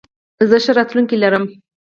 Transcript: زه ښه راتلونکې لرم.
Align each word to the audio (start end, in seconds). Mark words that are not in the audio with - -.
زه 0.49 0.57
ښه 0.63 0.71
راتلونکې 0.79 1.15
لرم. 1.23 1.43